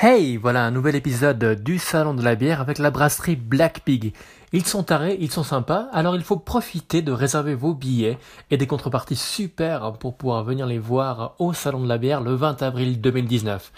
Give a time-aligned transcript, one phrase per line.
[0.00, 4.12] Hey, voilà un nouvel épisode du Salon de la bière avec la brasserie Black Pig.
[4.52, 8.16] Ils sont tarés, ils sont sympas, alors il faut profiter de réserver vos billets
[8.52, 12.36] et des contreparties super pour pouvoir venir les voir au Salon de la bière le
[12.36, 13.72] 20 avril 2019.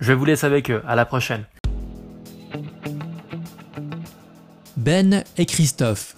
[0.00, 1.44] Je vous laisse avec eux, à la prochaine.
[4.78, 6.16] Ben et Christophe.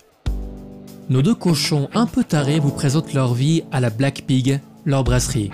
[1.08, 5.02] Nos deux cochons un peu tarés vous présentent leur vie à la Black Pig, leur
[5.02, 5.50] brasserie.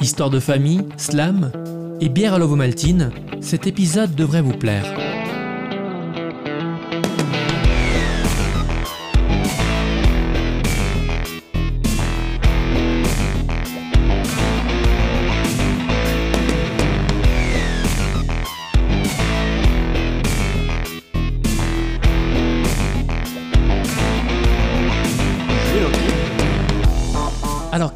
[0.00, 1.52] Histoire de famille, slam,
[2.00, 3.10] et bière à l'ovomaltine,
[3.40, 5.05] cet épisode devrait vous plaire.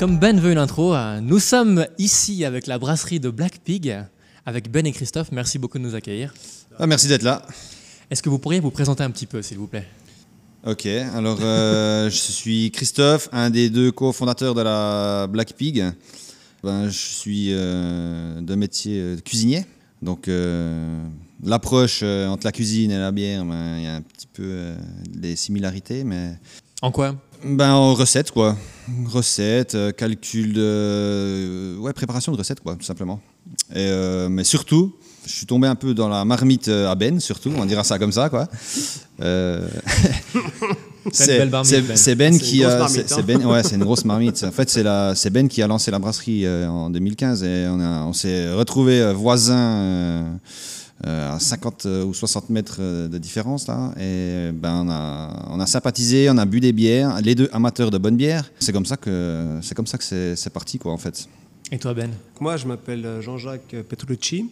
[0.01, 3.95] Comme Ben veut une intro, euh, nous sommes ici avec la brasserie de Black Pig,
[4.47, 5.31] avec Ben et Christophe.
[5.31, 6.33] Merci beaucoup de nous accueillir.
[6.79, 7.43] Ah, merci d'être là.
[8.11, 9.87] Est-ce que vous pourriez vous présenter un petit peu, s'il vous plaît?
[10.67, 15.85] Ok, alors euh, je suis Christophe, un des deux cofondateurs de la Black Pig.
[16.65, 19.67] Ben, je suis euh, de métier cuisinier.
[20.01, 21.05] Donc euh,
[21.45, 24.73] l'approche entre la cuisine et la bière, ben, il y a un petit peu
[25.11, 26.39] des similarités, mais
[26.81, 27.17] En quoi?
[27.45, 28.57] Ben, en recette quoi.
[29.07, 31.77] Recette, euh, calcul de...
[31.79, 33.21] Ouais, préparation de recette quoi, tout simplement.
[33.73, 34.95] Et, euh, mais surtout,
[35.27, 37.99] je suis tombé un peu dans la marmite euh, à Ben, surtout, on dira ça
[37.99, 38.49] comme ça quoi.
[39.21, 39.69] Euh,
[41.13, 42.29] C'est une belle marmite, c'est- Ben.
[42.33, 42.79] Ben qui une grosse a...
[42.79, 43.25] marmite, c'est- hein.
[43.27, 44.45] Ben, ouais, c'est une grosse marmite.
[44.45, 47.67] En fait, c'est la- c'est Ben qui a lancé la brasserie euh, en 2015 et
[47.71, 50.37] on, a- on s'est retrouvé voisins euh, euh,
[51.05, 53.93] à 50 ou 60 mètres euh, de différence là.
[53.99, 57.91] Et ben on a, on a sympathisé on a bu des bières les deux amateurs
[57.91, 60.93] de bonne bière c'est comme ça que c'est comme ça que c'est c'est parti quoi
[60.93, 61.29] en fait.
[61.73, 62.11] Et toi, Ben?
[62.41, 64.51] Moi, je m'appelle Jean-Jacques Petrucci,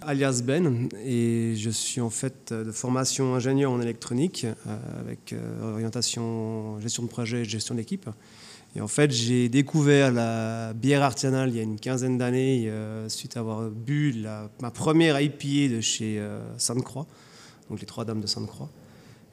[0.00, 5.72] alias Ben, et je suis en fait de formation ingénieur en électronique euh, avec euh,
[5.72, 8.08] orientation gestion de projet et gestion d'équipe.
[8.74, 13.06] Et en fait, j'ai découvert la bière artisanale il y a une quinzaine d'années, euh,
[13.08, 14.14] suite à avoir bu
[14.62, 17.06] ma première IPA de chez euh, Sainte-Croix,
[17.68, 18.70] donc les Trois Dames de Sainte-Croix.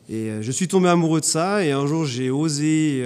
[0.10, 3.02] Et euh, je suis tombé amoureux de ça et un jour j'ai osé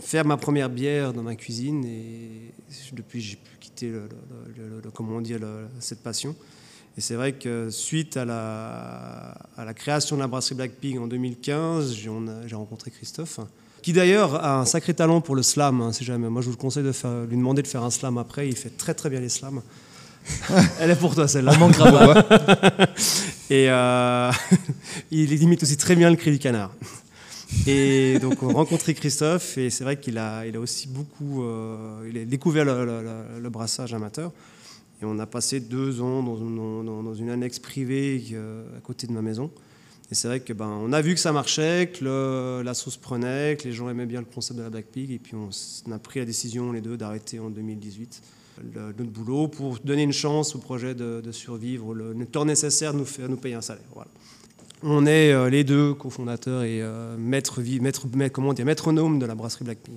[0.00, 2.52] faire ma première bière dans ma cuisine et
[2.92, 3.92] depuis j'ai pu quitter
[4.92, 6.36] comment dire, le- cette passion.
[6.96, 10.96] Et c'est vrai que suite à la, à la création de la brasserie Black Pig
[10.98, 13.40] en 2015, j'ai rencontré Christophe,
[13.82, 16.28] qui d'ailleurs a un sacré talent pour le slam, hein, si jamais.
[16.28, 18.54] Moi je vous le conseille de faire- lui demander de faire un slam après, il
[18.56, 19.60] fait très très bien les slams.
[20.80, 21.52] Elle est pour toi celle-là.
[21.56, 22.86] On manquera pas.
[23.50, 24.30] Et euh,
[25.10, 26.70] il imite aussi très bien le cri du canard.
[27.66, 31.44] Et donc on a rencontré Christophe et c'est vrai qu'il a, il a aussi beaucoup
[31.44, 34.32] euh, il a découvert le, le- le- le brassage amateur.
[35.02, 39.22] Et on a passé deux ans dans une, annexe privée euh, à côté de ma
[39.22, 39.50] maison.
[40.10, 43.56] Et c'est vrai que ben, on a vu que ça marchait, que la sauce prenait,
[43.56, 45.10] que les gens aimaient bien le concept de la Black Pig.
[45.10, 45.48] Et puis on,
[45.92, 48.22] a pris la décision les deux d'arrêter en 2018
[48.74, 52.98] le- notre boulot pour donner une chance au projet de, survivre, le, temps nécessaire de
[52.98, 53.82] nous, faire, payer un salaire.
[53.94, 54.10] Voilà.
[54.82, 59.18] On est euh, les deux cofondateurs et euh, maître, vi- maître, maître- comment dire, métronome
[59.18, 59.94] de la brasserie Black Pig.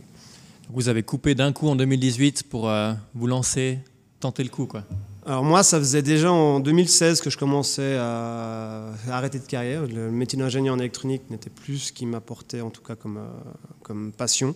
[0.69, 3.79] Vous avez coupé d'un coup en 2018 pour euh, vous lancer,
[4.19, 4.83] tenter le coup, quoi.
[5.25, 9.85] Alors moi, ça faisait déjà en 2016 que je commençais à, arrêter de carrière.
[9.85, 14.11] Le métier d'ingénieur en électronique n'était plus ce qui m'apportait, en tout cas comme, euh,
[14.17, 14.55] passion.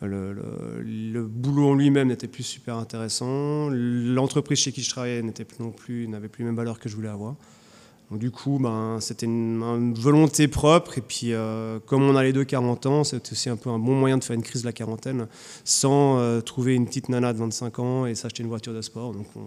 [0.00, 3.68] Le boulot en lui-même n'était plus super intéressant.
[3.70, 6.88] L'entreprise chez qui je travaillais n'était plus non plus, n'avait plus les mêmes valeurs que
[6.88, 7.36] je voulais avoir.
[8.12, 10.98] Donc du coup, ben, c'était une, une volonté propre.
[10.98, 13.78] Et puis, euh, comme on a les deux 40 ans, c'est aussi un peu un
[13.78, 15.28] bon moyen de faire une crise de la quarantaine
[15.64, 19.14] sans euh, trouver une petite nana de 25 ans et s'acheter une voiture de sport.
[19.14, 19.40] Donc on,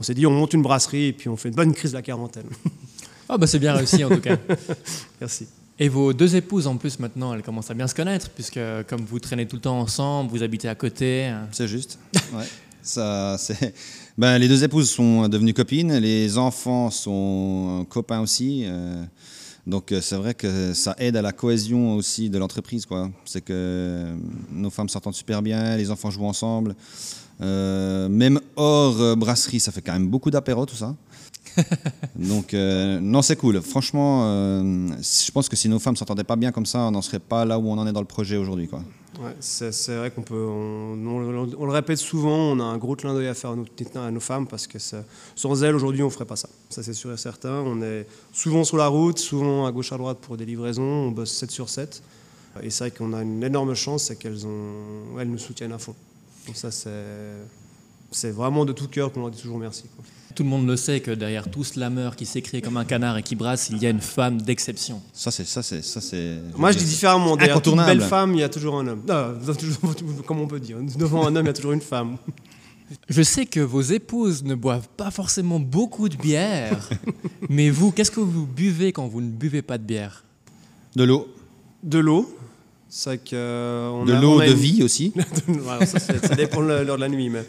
[0.00, 1.96] on s'est dit, on monte une brasserie et puis on fait une bonne crise de
[1.96, 2.48] la quarantaine.
[3.26, 4.36] Ah bah c'est bien réussi en tout cas.
[5.20, 5.46] Merci.
[5.78, 9.00] Et vos deux épouses en plus maintenant, elles commencent à bien se connaître puisque comme
[9.00, 11.28] vous traînez tout le temps ensemble, vous habitez à côté.
[11.30, 11.98] euh, c'est juste
[12.34, 12.44] ouais.
[14.18, 19.02] Ben les deux épouses sont devenues copines les enfants sont copains aussi euh,
[19.66, 22.86] donc euh, c'est vrai que ça aide à la cohésion aussi de l'entreprise
[23.24, 24.14] c'est que
[24.52, 26.74] nos femmes s'entendent super bien les enfants jouent ensemble
[27.40, 30.94] Euh, même hors euh, brasserie ça fait quand même beaucoup d'apéros tout ça
[32.16, 36.36] donc euh, non c'est cool franchement euh, je pense que si nos femmes s'entendaient pas
[36.36, 38.36] bien comme ça on n'en serait pas là où on en est dans le projet
[38.36, 38.82] aujourd'hui quoi
[39.20, 43.28] Ouais, c'est vrai qu'on peut, on, le répète souvent, on a un gros clin d'œil
[43.28, 43.54] à faire
[43.94, 44.78] à nos, femmes parce que
[45.36, 46.48] sans elles aujourd'hui on ferait pas ça.
[46.68, 47.60] Ça c'est sûr et certain.
[47.60, 51.10] On est souvent sur la route, souvent à gauche à droite pour des livraisons, on
[51.12, 52.02] bosse 7 sur 7.
[52.62, 55.94] Et c'est vrai qu'on a une énorme chance, c'est qu'elles nous soutiennent à fond.
[56.46, 56.90] Donc ça c'est
[58.16, 59.84] c'est vraiment de tout cœur qu'on leur dit toujours merci.
[59.94, 60.04] quoi.
[60.34, 63.22] Tout le monde le sait que derrière tout slammer qui s'écrit comme un canard et
[63.22, 65.00] qui brasse, il y a une femme d'exception.
[65.12, 65.46] Ça, c'est.
[65.46, 67.36] Ça, c'est, ça, c'est Moi, je dis différemment.
[67.36, 67.98] Derrière toute Incontournable.
[68.00, 69.02] belle femme, il y a toujours un homme.
[69.58, 69.94] Toujours-
[70.26, 70.78] comme on peut dire.
[70.98, 72.16] Devant un homme, il y a toujours une femme.
[73.08, 76.88] Je sais que vos épouses ne boivent pas forcément beaucoup de bière,
[77.48, 80.24] mais vous, qu'est-ce que vous buvez quand vous ne buvez pas de bière?
[80.96, 81.28] De l'eau.
[81.82, 82.36] De l'eau.
[83.04, 85.12] Que, euh, on De a- l'eau on a de une- vie aussi.
[85.86, 87.28] Ça, ça dépend de l'heure de la nuit.
[87.30, 87.44] Mais,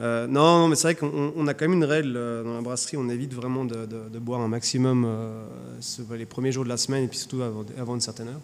[0.00, 2.54] euh, non, non, mais c'est vrai qu'on on a quand même une règle euh, dans
[2.54, 2.96] la brasserie.
[2.96, 5.42] On évite vraiment de, de- de boire un maximum euh,
[6.16, 8.40] les premiers jours de la semaine et puis surtout avant, avant une certaine heure.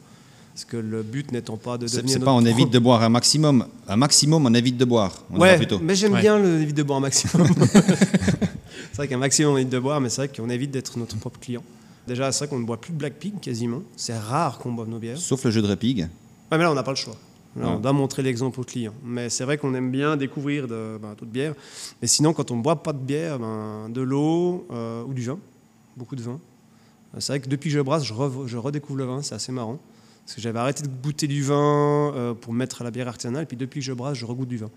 [0.53, 2.14] Parce que le but n'étant pas de C'est, devenir.
[2.14, 3.67] c'est pas on évite de boire un maximum.
[3.88, 5.12] Un maximum, on évite de boire.
[5.31, 5.79] On Ouais, plutôt.
[5.81, 6.20] mais j'aime Ouais.
[6.23, 7.47] bien le évite de boire un maximum.
[8.17, 11.17] c'est vrai qu'un maximum on évite de boire, mais c'est vrai qu'on évite d'être notre
[11.19, 11.62] propre client.
[12.06, 13.82] Déjà, c'est vrai qu'on ne boit plus de Black Pig quasiment.
[13.97, 15.19] C'est rare qu'on boive nos bières.
[15.19, 16.00] Sauf le jeu de répig.
[16.00, 16.08] Ouais,
[16.53, 17.17] mais là, on n'a pas le choix.
[17.58, 17.69] Là.
[17.70, 18.93] On doit montrer l'exemple au client.
[19.03, 21.55] Mais c'est vrai qu'on aime bien découvrir de, ben, d'autres bières.
[22.03, 25.23] Mais sinon, quand on ne boit pas de bière, ben, de l'eau euh, ou du
[25.23, 25.38] vin,
[25.97, 26.38] beaucoup de vin.
[27.14, 29.35] Euh, C'est vrai que depuis que je brasse, je, re- je redécouvre le vin, c'est
[29.35, 29.79] assez marrant.
[30.25, 33.47] Parce que j'avais arrêté de goûter du vin euh, pour mettre à la bière artisanale,
[33.47, 34.70] puis depuis que je brasse, je regoute du vin.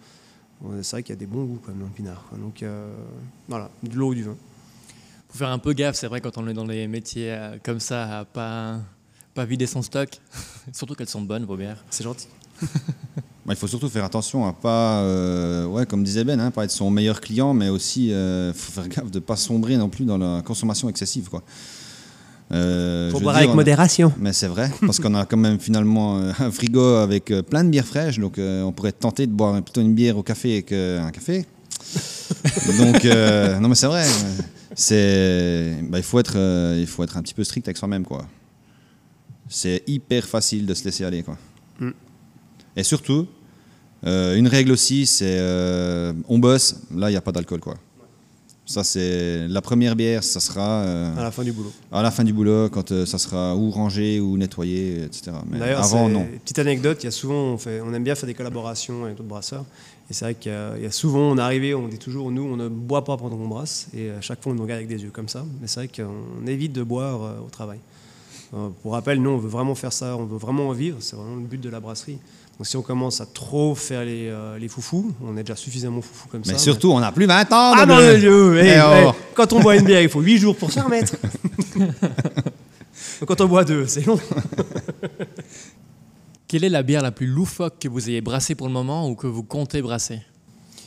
[0.82, 2.26] C'est vrai qu'il y a des bons goûts quand même dans le pinard.
[2.30, 2.38] quoi.
[2.38, 2.92] Donc euh,
[3.48, 4.36] voilà, de l'eau ou du vin.
[5.30, 8.20] Faut faire un peu gaffe, c'est vrai, quand on est dans les métiers comme ça,
[8.20, 8.80] à pas,
[9.34, 10.10] pas vider son stock.
[10.74, 11.84] Surtout qu'elles sont bonnes, vos bières.
[11.90, 12.28] C'est gentil.
[13.46, 16.66] Bah, il faut surtout faire attention à pas, euh, ouais, comme disait Ben, hein, pas
[16.66, 19.90] être son meilleur client, mais aussi il faut faire gaffe de ne pas sombrer non
[19.90, 21.30] plus dans la consommation excessive.
[21.30, 21.42] Quoi.
[22.52, 24.12] Euh, je veux dire, on a- modération.
[24.20, 27.64] Mais c'est vrai, parce qu'on a quand même finalement euh, un frigo avec euh, plein
[27.64, 30.64] de bières fraîches, donc euh, on pourrait tenter de boire plutôt une bière au café
[30.64, 31.46] qu'un café.
[32.80, 34.42] donc, euh, non mais c'est vrai, euh,
[34.76, 38.04] c'est, bah, il, faut être, euh, il faut être un petit peu strict avec soi-même.
[38.04, 38.26] quoi.
[39.48, 41.24] C'est hyper facile de se laisser aller.
[41.24, 41.38] Quoi.
[41.80, 41.90] Mm.
[42.80, 43.28] Et surtout,
[44.06, 47.60] euh, une règle aussi, c'est euh, on bosse, là il n'y a pas d'alcool.
[47.60, 47.76] quoi.
[48.66, 51.74] Ça c'est la première bière, ça sera euh, À la fin du boulot.
[51.92, 55.32] à la fin du boulot, quand euh, ça sera ou rangé ou nettoyé, etc.
[55.50, 56.28] Mais avant, non.
[56.44, 59.18] Petite anecdote, il y a souvent, on, fait, on aime bien faire des collaborations avec
[59.18, 59.66] d'autres brasseurs.
[60.10, 61.98] Et c'est vrai qu'il y a, il y a souvent, on est arrivé, on dit
[61.98, 63.88] toujours, nous, on ne boit pas pendant qu'on brasse.
[63.96, 65.44] Et à chaque fois, on nous regarde avec des yeux comme ça.
[65.62, 67.80] Mais c'est vrai qu'on évite de boire euh, au travail.
[68.54, 70.98] Euh, pour rappel, nous, on veut vraiment faire ça, on veut vraiment en vivre.
[71.00, 72.18] C'est vraiment le but de la brasserie.
[72.60, 76.02] Donc si on commence à trop faire les, euh, les foufous, on est déjà suffisamment
[76.02, 76.52] foufou comme ça.
[76.52, 77.72] Mais surtout, on n'a plus 20 ans.
[77.74, 79.14] Ah non, Eh eh, oh.
[79.34, 81.14] Quand on boit une bière, il faut 8 jours pour se remettre.
[83.26, 84.20] Quand on boit deux, c'est long.
[86.50, 89.16] Quelle est la bière la plus loufoque que vous ayez brassée pour le moment ou
[89.16, 90.20] que vous comptez brasser?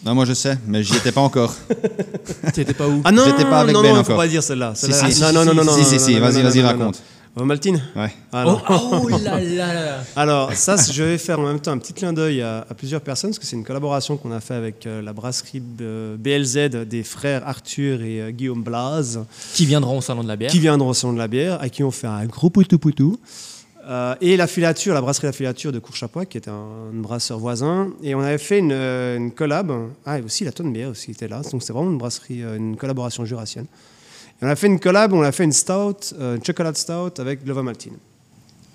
[0.05, 1.55] Non, moi je sais, mais j'y étais pas encore.
[2.53, 3.01] T'étais pas où?
[3.05, 4.17] Ah non, J'étais pas avec non, Ben non, il faut encore.
[4.25, 4.75] pas dire celle-là.
[4.75, 6.63] Si, Celle-là- si, non, si, non, non, non, non, si, si, si, vas-y, vas-y, non,
[6.65, 7.03] non, raconte.
[7.37, 8.13] Maltine Ouais.
[8.33, 9.01] Ah, Oh, non.
[9.05, 12.13] oh là là là Alors, ça, je vais faire en même temps un petit clin
[12.13, 15.01] d'œil à, à plusieurs personnes, parce que c'est une collaboration qu'on a fait avec euh,
[15.01, 19.21] la brasserie euh, BLZ des frères Arthur et euh, Guillaume Blaz,
[19.55, 21.69] Qui viendront au salon de la bière qui viendront au salon de la bière, à
[21.71, 23.19] qui on fait un gros poutou-poutou.
[23.89, 27.39] Euh, et la filature, la brasserie La Filature de Courchapois, qui est un, un brasseur
[27.39, 27.89] voisin.
[28.03, 29.73] Et on avait fait une, euh, une collab.
[30.07, 31.41] Ah, et aussi la tonne bière aussi était là.
[31.51, 33.67] Donc c'est vraiment une brasserie, euh, une collaboration jurassienne.
[34.43, 37.47] On a fait une collab, on a fait une stout, euh, une chocolate stout avec
[37.47, 37.97] Lova Maltine.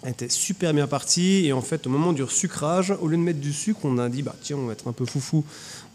[0.04, 1.46] Elle était super bien partie.
[1.46, 4.08] Et en fait, au moment du sucrage, au lieu de mettre du sucre, on a
[4.08, 5.44] dit, bah tiens, on va être un peu foufou.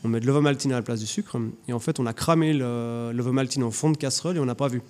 [0.05, 1.39] On met de l'ovomaltine à la place du sucre.
[1.69, 4.55] Et en fait, on a cramé le- l'ovomaltine en fond de casserole et on n'a
[4.55, 4.83] pas vu.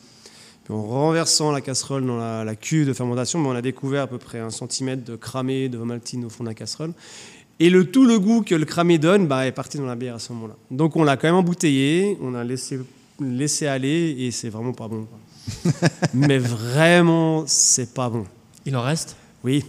[0.64, 4.03] Puis en renversant la casserole dans la, la cuve de fermentation, ben, on a découvert
[4.03, 6.93] à peu près un centimètre de cramé de maltine au fond de la casserole.
[7.60, 10.17] Et le, tout le goût que le cramé donne bah, est parti dans la bière
[10.17, 10.56] à ce moment-là.
[10.72, 12.81] Donc on l'a quand même embouteillé, on a laissé,
[13.22, 15.06] laissé aller et c'est vraiment pas bon.
[16.14, 18.24] Mais vraiment, c'est pas bon.
[18.64, 19.17] Il en reste?
[19.44, 19.64] Oui,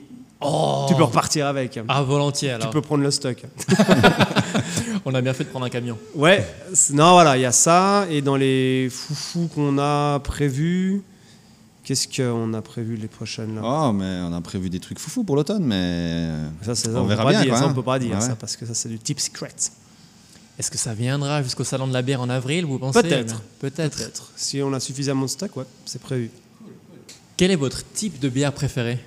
[0.46, 1.80] Oh tu peux repartir avec.
[1.88, 2.70] Ah, volontiers tu alors.
[2.70, 3.44] peux prendre le stock.
[5.06, 5.98] On a bien fait de prendre un camion.
[6.16, 6.46] Ouais,
[6.92, 8.06] non, voilà, il y a ça.
[8.10, 11.02] Et dans les foufous qu'on a prévus,
[11.84, 13.62] qu'est-ce qu'on a prévu les prochaines là?
[13.64, 16.30] Oh, mais on a prévu des trucs foufous pour l'automne, mais.
[16.62, 18.00] Ça, c'est ça, On on, verra peut pas bien, dire, quoi, ça, on peut pas
[18.00, 19.52] dire Ouais, ça parce que ça c'est du tip secret.
[20.60, 23.02] Est-ce que ça viendra jusqu'au salon de la bière en avril, vous pensez?
[23.02, 23.42] Peut-être.
[23.60, 23.98] Peut-être.
[23.98, 24.32] Peut-être.
[24.36, 26.30] Si on a suffisamment de stock, ouais, c'est prévu.
[27.36, 29.00] Quel est votre type de bière préférée?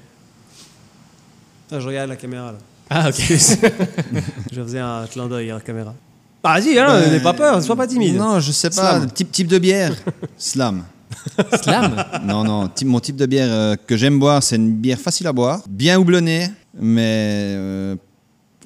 [1.71, 2.59] Ah, je regarde la caméra là.
[2.91, 3.15] Ah, ok.
[4.53, 5.95] je faisais un clin d'œil à la caméra.
[6.43, 8.17] Ah, vas-y, hein, n'aie pas peur, sois pas timide.
[8.17, 8.99] Non, je sais pas.
[8.99, 9.11] Slam.
[9.11, 9.93] Type, type de bière
[10.37, 10.85] Slam.
[11.63, 12.05] Slam?
[12.25, 12.69] Non, non.
[12.69, 15.63] type- mon type de bière euh, que j'aime boire, c'est une bière facile à boire,
[15.69, 16.49] bien houblonnée,
[16.79, 17.55] mais.
[17.57, 17.97] euh,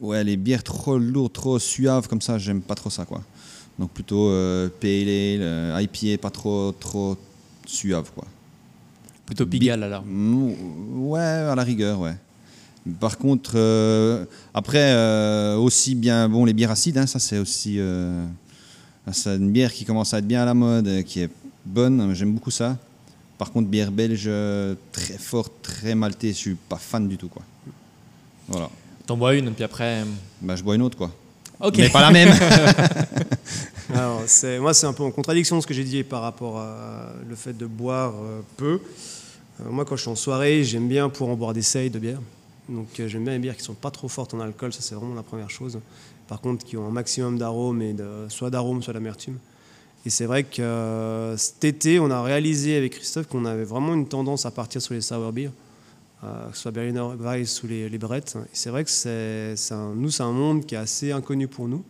[0.01, 3.23] ouais, les bières trop lourdes, trop suaves comme ça, j'aime pas trop ça, quoi.
[3.79, 7.17] Donc plutôt euh, pale ale, euh, IPA, pas trop, trop
[7.67, 8.27] suave, quoi.
[9.27, 10.05] Plutôt Pigalle alors.
[10.07, 12.17] Ouais, à la rigueur, ouais.
[12.99, 17.77] Par contre, euh, après, euh, aussi bien bon les bières acides, hein, ça c'est aussi.
[17.79, 18.25] euh,
[19.13, 21.31] C'est une bière qui commence à être bien à la mode, qui est
[21.65, 22.15] bonne.
[22.15, 22.77] J'aime beaucoup ça.
[23.39, 24.31] Par contre, bière belge
[24.93, 27.43] très forte, très maltée, je suis pas fan du tout, quoi.
[28.49, 28.69] Voilà.
[29.11, 30.05] T'en bois une, puis après.
[30.41, 31.11] Bah, je bois une autre, quoi.
[31.59, 31.79] Ok.
[31.79, 32.33] Mais pas la même.
[33.93, 37.09] Alors, c'est- moi, c'est un peu en contradiction ce que j'ai dit par rapport à
[37.29, 38.81] le fait de boire euh, peu.
[39.61, 41.99] Euh, moi, quand je suis en soirée, j'aime bien pouvoir en boire des seilles de
[41.99, 42.21] bière.
[42.69, 44.95] Donc, euh, j'aime bien les bières qui sont pas trop fortes en alcool, ça c'est
[44.95, 45.81] vraiment la première chose.
[46.29, 49.39] Par contre, qui ont un maximum d'arômes, et de, soit d'arômes, soit d'amertume.
[50.07, 53.93] Et c'est vrai que euh, cet été, on a réalisé avec Christophe qu'on avait vraiment
[53.93, 55.51] une tendance à partir sur les sour beers, euh,
[56.21, 58.37] que ce soit Berliner Weiss ou les, les Brett.
[58.37, 61.85] Et c'est vrai que nous, c'est un monde qui est assez inconnu pour nous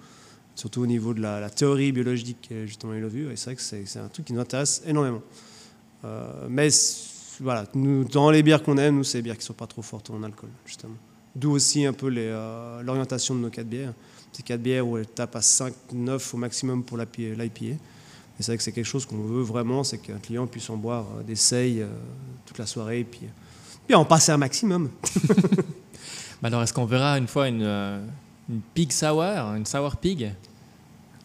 [0.61, 3.33] surtout au niveau de la, théorie biologique, euh, justement, il l'a vu.
[3.33, 5.23] Et c'est vrai que c'est, un truc qui nous intéresse énormément.
[6.05, 6.69] Euh, mais
[7.41, 9.67] voilà, nous, dans les bières qu'on aime, nous, c'est les bières qui ne sont pas
[9.67, 10.97] trop fortes en alcool, justement.
[11.35, 13.95] D'où aussi un peu euh, l'orientation de nos quatre bières.
[14.33, 17.65] C'est quatre bières où elles tapent à 5, 9 au maximum pour l'IPA.
[17.65, 17.79] Et
[18.43, 21.07] c'est vrai que c'est quelque chose qu'on veut vraiment, c'est qu'un client puisse en boire
[21.19, 21.89] euh, des seilles euh,
[22.47, 23.23] toute la soirée, puis,
[23.91, 24.89] puis en passer un maximum.
[26.45, 28.01] Alors, est-ce qu'on verra une fois une, euh,
[28.49, 29.21] une pig sour,
[29.57, 30.33] une sour pig?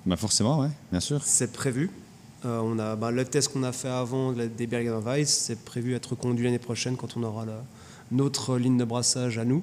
[0.04, 1.22] Bah, forcément, ouais, bien sûr.
[1.24, 1.92] C'est prévu.
[2.44, 5.94] Euh, on a, bah, le test qu'on a fait avant des Bergen Weiss, c'est prévu
[5.94, 7.64] être conduit l'année prochaine quand on aura la-
[8.12, 9.62] notre ligne de brassage à nous.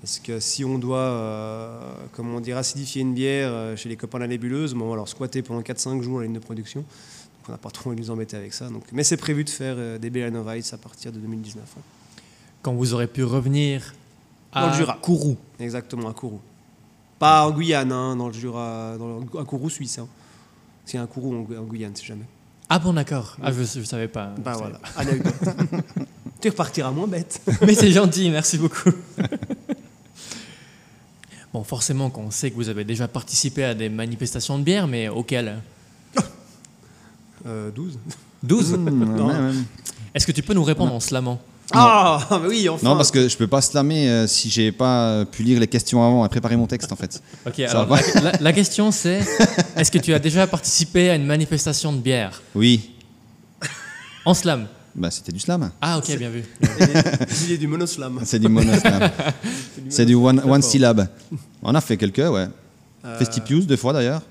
[0.00, 1.80] Parce que si on doit, euh,
[2.12, 4.90] comment on dit, acidifier une bière euh, chez les copains de la nébuleuse, bon, on
[4.90, 6.82] va leur squatter pendant 4-5 jours la ligne de production.
[6.82, 8.68] Donc on n'a pas trop envie de nous embêter avec ça.
[8.68, 11.64] Donc, mais c'est prévu de faire euh, des Bergen Weiss à partir de 2019.
[11.76, 11.80] hein.
[12.68, 13.94] Quand vous aurez pu revenir
[14.52, 14.98] à Dans le Jura.
[15.00, 15.38] Kourou.
[15.58, 16.38] Exactement, à Kourou.
[17.18, 19.98] Pas en Guyane, hein, dans le Jura, dans le- à Kourou suisse.
[19.98, 20.06] Hein.
[20.84, 22.26] C'est un Kourou en, Gu- en Guyane, si jamais.
[22.68, 23.38] Ah bon, d'accord.
[23.42, 24.34] Ah, je ne savais pas.
[24.44, 25.32] Bah savais voilà, anecdote.
[26.42, 27.40] tu repartiras moins bête.
[27.66, 28.90] Mais c'est gentil, merci beaucoup.
[31.54, 35.08] bon, forcément qu'on sait que vous avez déjà participé à des manifestations de bière, mais
[35.08, 35.56] auxquelles?
[37.46, 37.98] Euh, 12.
[38.42, 39.64] 12 Mmh.
[40.14, 41.40] Est-ce que tu peux nous répondre en slamant?
[41.72, 42.86] Ah, mais oui, enfin.
[42.88, 46.02] Non, parce que je peux pas slammer euh, si j'ai pas pu lire les questions
[46.02, 47.22] avant et préparer mon texte, en fait.
[47.46, 49.20] Ok, Ça alors va la, la- la question c'est
[49.76, 52.42] est-ce que tu as déjà participé à une manifestation de bière?
[52.54, 52.90] Oui,
[54.24, 54.66] En slam?
[54.94, 55.70] Bah, c'était du slam.
[55.80, 56.42] Ah, ok, bien vu.
[57.44, 58.20] Il est du monoslam.
[58.24, 59.10] C'est du monoslam.
[59.88, 61.06] C'est du one, one syllab.
[61.62, 62.48] On a fait quelques, ouais.
[63.04, 64.22] Euh, Festipius, deux fois d'ailleurs.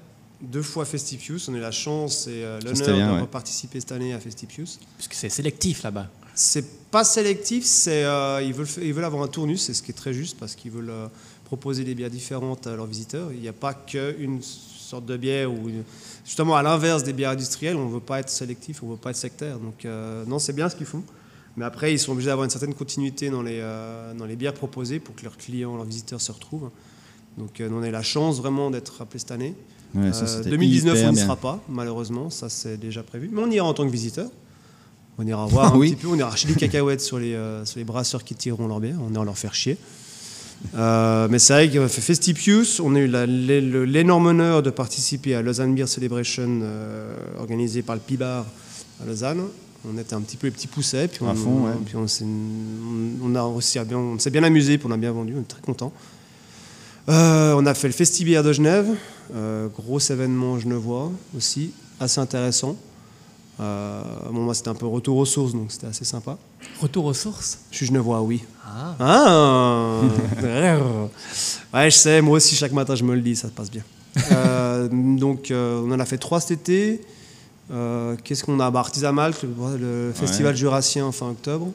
[0.41, 1.47] Deux fois Festipius.
[1.47, 3.27] On a eu la chance et euh, l'honneur de ouais.
[3.27, 4.77] participer cette année à Festipius.
[4.97, 6.07] Parce que c'est sélectif là-bas.
[6.39, 9.81] C'est pas sélectif, c'est euh, ils, veulent, fa- ils veulent avoir un tournus, c'est ce
[9.81, 11.07] qui est très juste parce qu'ils veulent euh,
[11.45, 13.31] proposer des bières différentes à leurs visiteurs.
[13.33, 15.83] Il n'y a pas qu'une sorte de bière ou une-
[16.23, 18.97] justement à l'inverse des bières industrielles, on ne veut pas être sélectif, on ne veut
[18.97, 19.57] pas être sectaire.
[19.57, 21.03] Donc euh, non, c'est bien ce qu'ils font.
[21.57, 23.59] Mais après, ils sont obligés d'avoir une certaine continuité dans les,
[24.15, 26.69] dans les bières proposées pour que leurs clients, leurs visiteurs se retrouvent.
[27.39, 29.55] Donc on a la chance vraiment d'être appelés cette année.
[29.95, 31.23] Ouais, ça, Euh, c'était 2019, hyper on n'y bien.
[31.23, 33.27] sera pas, malheureusement, ça c'est déjà prévu.
[33.33, 34.29] Mais on ira en tant que visiteur.
[35.17, 35.91] On ira voir un Oui.
[35.91, 38.67] petit peu, on ira acheter des cacahuètes sur les, euh, sur les brasseurs qui tireront
[38.67, 39.77] leur bière, on ira leur faire chier.
[40.75, 43.07] Euh, mais c'est vrai qu'on a fait Festipius, on a eu
[43.85, 48.45] l'énorme honneur de participer à Lausanne Beer Celebration euh, organisée par le PIBAR
[49.01, 49.41] à Lausanne.
[49.87, 51.71] On était un petit peu les petits poussets, puis on, fond, ouais.
[51.85, 52.25] puis on s'est
[53.23, 55.47] on a aussi bien, on s'est bien amusé, puis on a bien vendu, on est
[55.47, 55.93] très contents.
[57.09, 58.87] Euh, on a fait le Festibière de Genève,
[59.75, 62.75] gros événement genevois aussi, assez intéressant.
[63.59, 66.37] Euh, bon, moi, c'était un peu retour aux sources, donc c'était assez sympa.
[66.81, 67.59] Retour aux sources?
[67.71, 68.43] Je suis genevois, oui.
[68.65, 68.95] Ah.
[68.99, 70.01] Ah
[71.73, 73.83] Ouais, je sais, moi aussi, chaque matin, je me le dis, ça se passe bien.
[74.31, 77.01] Euh, donc, euh, on en a fait trois cet été.
[77.71, 78.71] Euh, Qu'est-ce qu'on a?
[78.71, 81.67] Bah, Artisan Malte, le, le festival jurassien fin octobre,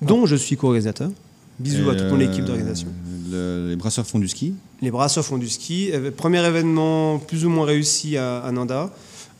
[0.00, 1.10] dont je suis co-organisateur.
[1.58, 2.88] Bisous à toute mon équipe d'organisation.
[3.30, 4.54] le- les brasseurs font du ski?
[4.80, 5.90] Les brasseurs font du ski.
[6.16, 8.90] Premier événement plus ou moins réussi à, à Nanda.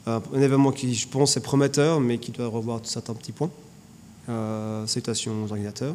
[0.06, 3.50] Un événement qui, je pense, est prometteur, mais qui doit revoir certains petits points.
[4.28, 5.94] Euh, salutations aux organisateurs.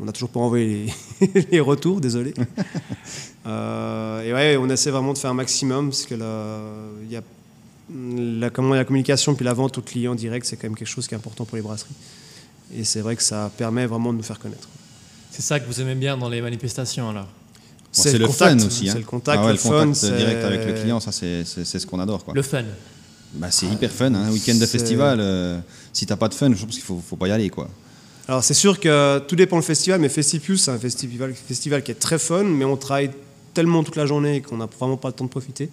[0.00, 0.86] On n'a toujours pas envoyé
[1.20, 2.34] les, les retours, désolé.
[3.46, 6.58] Euh, et ouais, on essaie vraiment de faire un maximum, parce que la,
[7.02, 7.22] il y a,
[8.38, 11.06] la, comment, la communication puis la vente au client direct, c'est quand même quelque chose
[11.08, 11.94] qui est important pour les brasseries.
[12.76, 14.68] Et c'est vrai que ça permet vraiment de nous faire connaître.
[15.30, 17.28] C'est ça que vous aimez bien dans les manifestations alors?
[17.90, 18.88] C'est le, contact, fun aussi.
[18.88, 18.92] hein.
[18.92, 21.86] C'est le contact, Ah ouais, le, fun, contact direct avec le client, ça c'est ce
[21.86, 22.26] qu'on adore.
[22.26, 22.34] Quoi.
[22.34, 22.64] Le fun.
[23.34, 24.26] Bah, c'est hyper fun, hein.
[24.28, 25.18] un week-end de festival.
[25.20, 25.58] euh,
[25.92, 27.50] si t'as pas de fun, je pense qu'il faut, faut pas y aller.
[27.50, 27.68] Quoi.
[28.26, 31.90] Alors c'est sûr que tout dépend le festival, mais Festipius c'est un festival, festival qui
[31.92, 33.10] est très fun, mais on travaille
[33.54, 35.70] tellement toute la journée qu'on n'a vraiment pas le temps de profiter.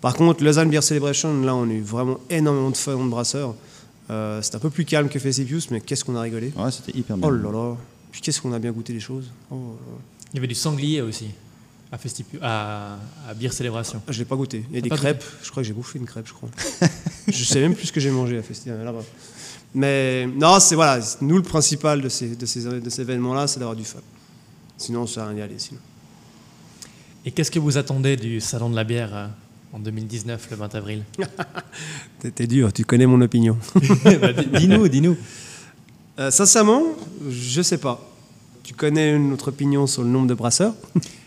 [0.00, 3.54] Par contre, Lausanne Beer Celebration, là on a eu vraiment énormément de fun de brasseurs.
[4.10, 6.52] Euh, c'est un peu plus calme que Festipius, mais qu'est-ce qu'on a rigolé.
[6.56, 7.28] Ouais, c'était hyper bien.
[7.28, 7.76] Oh là là,
[8.12, 9.30] puis qu'est-ce qu'on a bien goûté les choses.
[9.50, 9.60] Oh là
[9.92, 9.98] là.
[10.32, 11.26] Il y avait du sanglier aussi.
[11.94, 12.96] À, festipu- à,
[13.28, 14.02] à Bière Célébration.
[14.08, 14.64] Je l'ai pas goûté.
[14.70, 15.22] Il y a des crêpes.
[15.44, 16.48] Je crois que j'ai bouffé une crêpe, je crois.
[17.28, 19.04] je sais même plus ce que j'ai mangé à festival là-bas.
[19.74, 21.00] Mais non, c'est voilà.
[21.20, 24.00] Nous, le principal de ces, de ces, de ces événements-là, c'est d'avoir du fun.
[24.76, 25.58] Sinon, ça sert à rien d'y aller.
[25.58, 25.80] Sinon.
[27.24, 29.26] Et qu'est-ce que vous attendez du Salon de la bière euh,
[29.72, 31.04] en 2019, le 20 avril?
[32.34, 33.56] T'es- dur, tu connais mon opinion.
[34.20, 35.16] Bah, di- Dis-nous, dis-nous.
[36.18, 36.82] Euh, sincèrement,
[37.30, 38.00] je sais pas.
[38.62, 40.74] Tu connais notre opinion sur le nombre de brasseurs?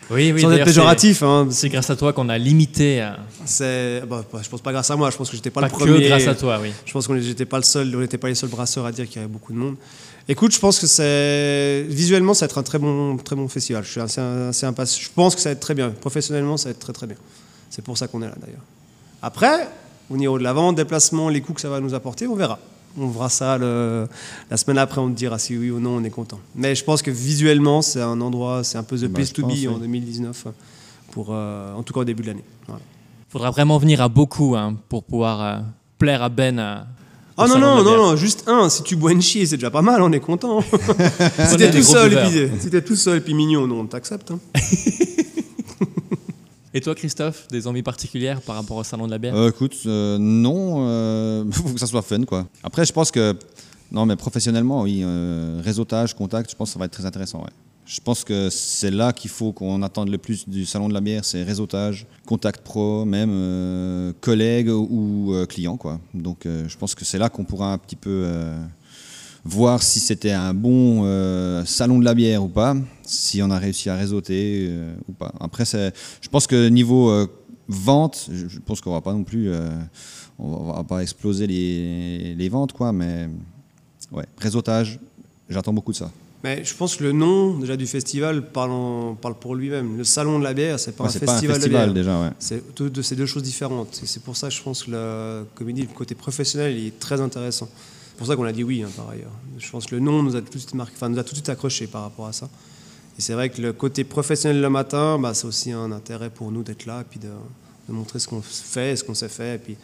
[0.10, 3.12] Oui, oui, Sans être péjoratif, hein, c'est- grâce à toi qu'on a limité, euh,
[3.46, 4.02] c'est.
[4.08, 5.10] bah, bah, je pense pas grâce à moi.
[5.12, 6.02] Je pense que j'étais pas, pas le premier.
[6.04, 6.72] que grâce à toi, oui.
[6.86, 9.06] Je pense qu'on n'était pas le seul, on n'était pas les seuls brasseurs à dire
[9.08, 9.76] qu'il y avait beaucoup de monde.
[10.30, 13.84] Écoute, je pense que c'est visuellement ça va être un très bon, très bon festival.
[13.84, 15.02] Je suis assez, assez impatient.
[15.02, 15.90] Je pense que ça va être très bien.
[15.90, 17.18] Professionnellement, ça va être très très bien.
[17.70, 18.64] C'est pour ça qu'on est là d'ailleurs.
[19.22, 19.68] Après,
[20.10, 22.60] au niveau de la vente, déplacement, les coûts que ça va nous apporter, on verra.
[23.00, 24.08] On verra ça le-
[24.50, 26.40] la semaine après, on te dira si oui ou non on est content.
[26.56, 29.42] Mais je pense que visuellement, c'est un endroit, c'est un peu the Bah, place to
[29.44, 29.80] pense, be en oui.
[29.82, 30.46] 2019,
[31.12, 32.44] pour, euh, en tout cas au début de l'année.
[32.68, 32.82] Voilà.
[33.30, 35.60] Faudra vraiment venir à beaucoup hein, pour pouvoir euh,
[36.00, 36.58] plaire à Ben.
[36.60, 36.78] euh,
[37.38, 38.68] Ah non, non, non, non, juste un.
[38.70, 40.62] Si tu bois une chie, c'est déjà pas mal, on est content.
[41.46, 42.16] si t'es tout seul, et
[42.50, 44.32] puis, si tout seul et puis mignon, non, on t'accepte.
[44.32, 44.40] hein.
[46.78, 49.76] Et toi, Christophe, des envies particulières par rapport au Salon de la bière Euh, écoute,
[49.88, 52.46] euh, non, euh, faut que ça soit fun, quoi.
[52.62, 53.36] Après, je pense que,
[53.92, 57.40] non, mais professionnellement, oui, euh, réseautage, contact, je pense que ça va être très intéressant,
[57.40, 57.50] ouais.
[57.88, 61.02] Je pense que c'est là qu'il faut qu'on attende le plus du salon de la
[61.02, 66.00] bière, c'est réseautage, contact pro, même euh, collègues ou clients, quoi.
[66.14, 68.24] Donc, je pense que c'est là qu'on pourra un petit peu
[69.48, 73.58] voir si c'était un bon euh, salon de la bière ou pas, si on a
[73.58, 75.34] réussi à réseauter euh, ou pas.
[75.40, 77.28] Après, je pense que niveau euh,
[77.68, 79.70] vente, je, pense qu'on va pas non plus, euh,
[80.38, 83.30] on, va, on va pas exploser les, les ventes, quoi, mais
[84.12, 85.00] ouais, réseautage,
[85.50, 86.12] j'attends beaucoup de ça.
[86.44, 89.98] Mais je pense que le nom déjà du festival parle, en- parle pour lui-même.
[89.98, 91.94] Le salon de la bière, c'est pas Ouais, un c'est pas un festival, festival de
[91.94, 92.04] bière.
[92.04, 92.32] déjà, ouais.
[92.38, 94.00] C'est deux, choses différentes.
[94.04, 97.20] C'est pour ça que je pense que il dit, le côté professionnel il est très
[97.20, 97.68] intéressant.
[98.18, 99.30] C'est pour ça qu'on a dit oui, hein, par ailleurs.
[99.60, 101.34] Je pense que le nom nous a tout de suite marqué, enfin, nous a tout
[101.34, 102.50] de suite accroché par rapport à ça.
[103.16, 106.52] Et c'est vrai que le côté professionnel le matin, bah, c'est aussi un intérêt pour
[106.52, 109.54] nous d'être là et puis de, de montrer ce qu'on fait, ce qu'on sait faire,
[109.54, 109.78] et puis,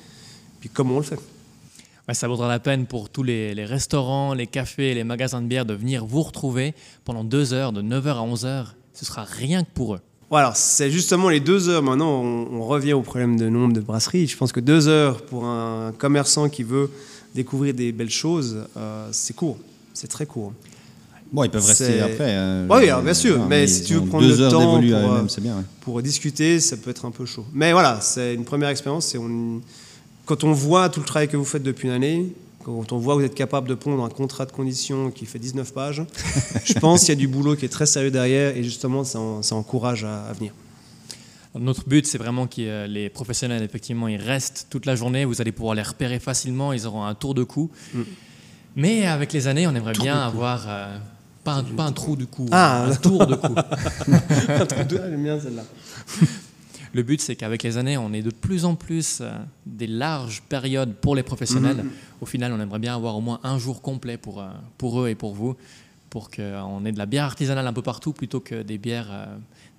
[0.60, 1.20] puis comment on le fait.
[2.08, 5.46] Ouais, ça vaudra la peine pour tous les, les restaurants, les cafés, les magasins de
[5.46, 6.74] bière de venir vous retrouver
[7.06, 8.66] pendant deux heures, de 9h à 11h.
[8.96, 10.02] Ce sera rien que pour eux.
[10.32, 11.84] Voilà, c'est justement les deux heures.
[11.84, 14.26] Maintenant, on, on revient au problème de nombre de brasseries.
[14.26, 16.90] Je pense que deux heures pour un commerçant qui veut
[17.34, 19.58] découvrir des belles choses, euh, c'est court.
[19.94, 20.54] C'est très court.
[21.32, 22.36] Bon, ils peuvent rester après.
[22.36, 25.56] hein, Oui, bien sûr, mais si tu veux prendre le temps pour, euh, bien.
[25.58, 25.64] ouais.
[25.82, 27.46] Pour discuter, ça peut être un peu chaud.
[27.54, 29.16] Mais voilà, c'est une première expérience.
[29.20, 29.60] on-
[30.26, 33.16] Quand on voit tout le travail que vous faites depuis une année, quand on voit
[33.16, 36.04] que vous êtes capable de pondre un contrat de conditions qui fait 19 pages,
[36.64, 39.20] je pense qu'il y a du boulot qui est très sérieux derrière et justement, ça,
[39.20, 40.54] en- ça encourage à- à venir.
[41.60, 45.24] Notre but, c'est vraiment que euh, les professionnels, effectivement, ils restent toute la journée.
[45.24, 46.74] Vous allez pouvoir les repérer facilement.
[46.74, 47.70] Ils auront un tour de cou.
[47.94, 48.02] Mm.
[48.76, 50.98] Mais avec les années, on aimerait Tour bien avoir euh,
[51.44, 52.86] pas, un, pas un trou de cou, Ah.
[52.86, 53.54] un tour de cou.
[54.90, 55.64] J'aime bien celle-là.
[56.96, 59.32] Le but, c'est qu'avec les années, on ait de plus en plus euh,
[59.66, 61.78] des larges périodes pour les professionnels.
[61.78, 61.90] Mhm.
[62.22, 64.44] Au final, on aimerait bien avoir au moins un jour complet pour,
[64.80, 65.56] pour eux et pour vous,
[66.10, 69.28] pour qu'on ait de la bière artisanale un peu partout plutôt que des bières,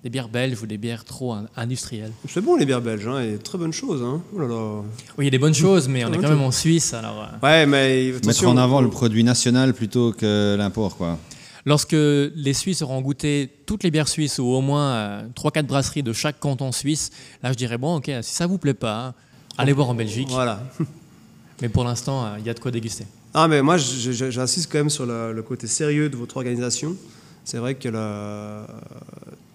[0.05, 2.11] des bières belges ou des bières trop in- industrielles.
[2.29, 4.03] C'est bon les bières belges, hein, et très bonnes choses.
[4.03, 4.21] Hein.
[4.35, 4.81] Oh là là.
[5.17, 7.23] Oui, il y a des bonnes choses, mais on est quand même en Suisse, alors...
[7.23, 11.17] euh, Ouais, mais Mettre en avant le produit national plutôt que l'import, quoi.
[11.65, 16.13] Lorsque les Suisses auront goûté toutes les bières suisses ou au moins 3-4 brasseries de
[16.13, 17.09] chaque canton suisse,
[17.41, 19.13] là je dirais bon ok, si ça vous plaît pas, hein,
[19.57, 20.27] allez voir en Belgique.
[20.29, 20.61] Voilà.
[21.63, 23.07] Mais pour l'instant, euh, il y a de quoi déguster.
[23.33, 26.95] Ah, mais moi, j'insiste quand même sur le, le côté sérieux de votre organisation.
[27.43, 28.65] C'est vrai que le-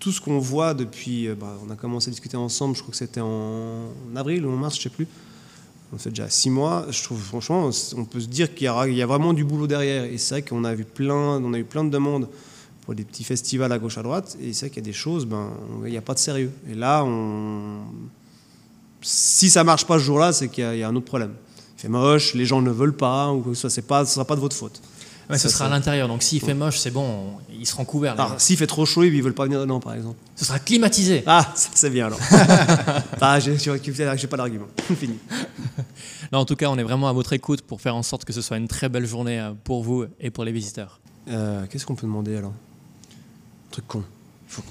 [0.00, 1.28] tout ce qu'on voit depuis.
[1.28, 4.50] euh, bah, on a commencé à discuter ensemble, je crois que c'était en avril ou
[4.50, 5.06] en mars, je sais plus.
[5.92, 6.86] On fait déjà six mois.
[6.90, 10.04] Je trouve, franchement, on peut se dire qu'il y, a vraiment du boulot derrière.
[10.04, 12.28] Et c'est vrai qu'on a, a eu plein de demandes
[12.82, 14.36] pour des petits festivals à gauche, à droite.
[14.40, 15.50] Et c'est vrai qu'il y a des choses, ben,
[15.84, 16.52] il n'y a pas de sérieux.
[16.70, 17.04] Et là,
[19.02, 21.32] si ça marche pas ce jour-là, c'est qu'il y, a- un autre problème.
[21.76, 24.24] Il fait moche, les gens ne veulent pas, ou que ce soit, pas, ce sera
[24.24, 24.80] pas de votre faute.
[25.30, 27.84] Ouais, ce Ça, sera à l'intérieur, donc s'il fait moche, c'est bon, on- ils seront
[27.84, 28.14] couverts.
[28.14, 28.38] Alors, gens.
[28.38, 30.16] s'il fait trop chaud, ils veulent pas venir dedans, par exemple.
[30.34, 31.22] Ce sera climatisé.
[31.26, 32.18] Ah, c'est bien alors.
[33.20, 34.66] ah, j'ai pas d'argument.
[34.98, 35.18] Fini.
[36.32, 38.32] Non, en tout cas, on est vraiment à votre écoute pour faire en sorte que
[38.32, 41.00] ce soit une très belle journée euh, pour vous et pour les visiteurs.
[41.28, 42.52] Euh, Qu'est-ce qu'on peut demander alors?
[42.52, 44.02] Un truc con.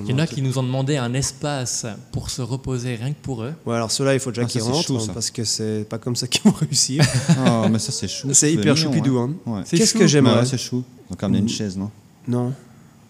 [0.03, 3.21] Il y en a qui nous ont demandé un espace pour se reposer rien que
[3.21, 3.53] pour eux.
[3.65, 5.97] Ouais, alors ceux-là, il faut déjà Ah, qu'ils rentrent, chaud, hein, parce que c'est pas
[5.97, 7.03] comme ça qu'ils vont réussir.
[7.47, 8.27] Oh, mais ça, c'est chou.
[8.33, 9.17] c'est hyper choupidou.
[9.19, 9.31] Hein.
[9.45, 9.53] ouais.
[9.59, 9.63] Ouais.
[9.69, 9.99] Qu'est-ce chou.
[9.99, 10.83] que j'aimerais ouais, c'est chou.
[11.09, 11.89] Donc, amener une chaise, non?
[12.27, 12.53] Non.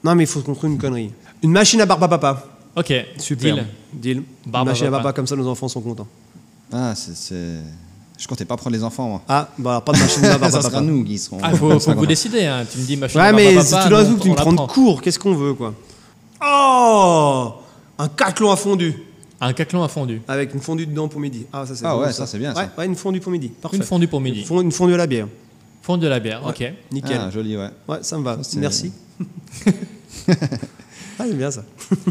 [0.03, 1.11] Non, mais il faut qu'on trouve une connerie.
[1.41, 2.45] Une machine à barbe à papa.
[2.75, 3.55] Ok, Super.
[3.55, 3.65] deal.
[3.93, 4.23] Deal.
[4.45, 5.03] Barbe à Machine à papa.
[5.03, 6.07] papa, comme ça, nos enfants sont contents.
[6.71, 7.33] Ah, c'est-.
[8.17, 9.21] Je comptais pas prendre les enfants, moi.
[9.27, 10.81] Ah, bah alors pas de machine à barbe à ça sera papa.
[10.83, 11.39] nous qui serons.
[11.41, 12.45] Ah, faut, serons vous décider.
[12.45, 12.65] hein.
[12.71, 14.31] Tu me dis machine Ouais, à mais papa, si tout d'un nous, coup, tu on
[14.31, 15.73] me prends de cours, qu'est-ce qu'on veut, quoi?
[16.41, 17.53] Oh
[17.97, 18.93] Un caclon à fondu.
[19.41, 20.21] Un caclon à fondu.
[20.27, 21.45] Avec une fondue dedans pour midi.
[21.53, 22.61] Ah, ça c'est Ah bon, ouais, ça, c'est bien, ça.
[22.63, 23.49] Ouais, ouais, une fondue pour midi.
[23.49, 23.77] Parfait.
[23.77, 24.41] Une fondue pour midi.
[24.41, 25.27] Une fondue, une fondue à la bière.
[25.81, 26.73] Fondue de la bière, ok.
[26.91, 27.19] Nickel.
[27.21, 27.69] Ah, joli, ouais.
[27.87, 28.37] Ouais, ça me va.
[28.41, 28.91] c'est- Merci.
[30.27, 31.63] ah, j'aime bien ça.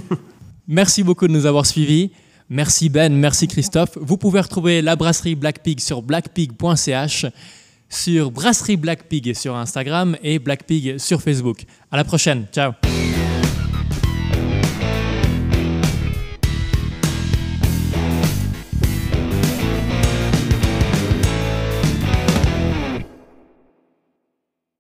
[0.69, 2.11] Merci beaucoup de nous avoir suivis.
[2.51, 3.99] Merci Ben, merci Christophe.
[4.01, 7.27] Vous pouvez retrouver la brasserie Black Pig sur blackpig.ch,
[7.91, 11.65] sur brasserie Black Pig sur Instagram et Black Pig sur Facebook.
[11.91, 12.47] À la prochaine.
[12.53, 12.73] Ciao.